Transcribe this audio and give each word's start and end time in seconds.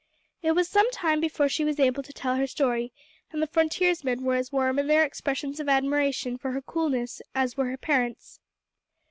It 0.41 0.53
was 0.53 0.67
some 0.67 0.89
time 0.89 1.21
before 1.21 1.47
she 1.47 1.63
was 1.63 1.79
able 1.79 2.01
to 2.01 2.11
tell 2.11 2.35
her 2.35 2.47
story, 2.47 2.91
and 3.31 3.39
the 3.39 3.45
frontiersmen 3.45 4.23
were 4.23 4.33
as 4.33 4.51
warm 4.51 4.79
in 4.79 4.87
their 4.87 5.03
expressions 5.03 5.59
of 5.59 5.69
admiration 5.69 6.39
for 6.39 6.53
her 6.53 6.61
coolness 6.63 7.21
as 7.35 7.55
were 7.55 7.65
her 7.67 7.77
parents. 7.77 8.39